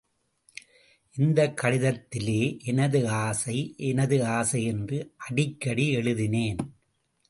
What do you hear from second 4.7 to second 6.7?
என்று அடிக்கடி எழுதினேன்.